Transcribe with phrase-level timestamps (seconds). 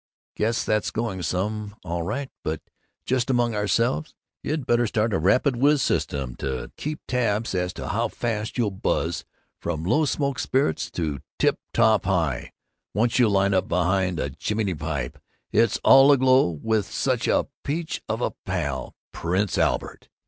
[0.35, 2.59] Guess that's going some, all right BUT
[3.05, 8.07] just among ourselves, you better start a rapidwhiz system to keep tabs as to how
[8.07, 9.25] fast you'll buzz
[9.59, 12.51] from low smoke spirits to tip top high
[12.95, 15.19] once you line up behind a jimmy pipe
[15.53, 20.09] that's all aglow with that peach of a pal, Prince Albert.